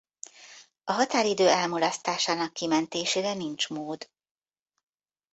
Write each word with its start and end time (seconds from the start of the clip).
A 0.83 0.91
határidő 0.91 1.47
elmulasztásának 1.47 2.53
kimentésére 2.53 3.33
nincs 3.33 3.69
mód. 3.69 4.09